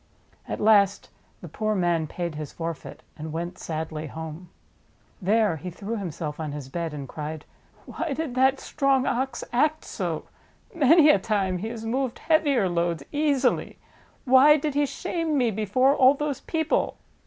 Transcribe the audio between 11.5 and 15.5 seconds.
he has moved heavier loads easily. Why did he shame